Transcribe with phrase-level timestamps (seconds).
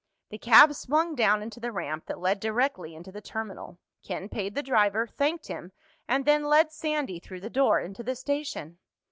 [0.31, 3.77] The cab swung down into the ramp that led directly into the terminal.
[4.01, 5.73] Ken paid the driver, thanked him,
[6.07, 8.79] and then led Sandy through the door into the station.